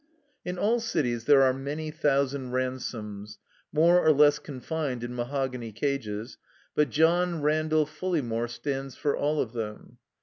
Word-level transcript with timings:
In 0.43 0.57
all 0.57 0.79
dties 0.79 1.25
there 1.25 1.43
are 1.43 1.53
many 1.53 1.91
thousand 1.91 2.53
Ransomes, 2.53 3.37
more 3.71 3.99
or 4.03 4.11
less 4.11 4.39
confined 4.39 5.03
in 5.03 5.13
mahogany 5.13 5.71
cages, 5.71 6.39
but 6.73 6.89
John 6.89 7.43
Randall 7.43 7.85
FuUeymore 7.85 8.49
stands 8.49 8.95
for 8.95 9.15
all 9.15 9.39
of 9.39 9.53
them. 9.53 9.99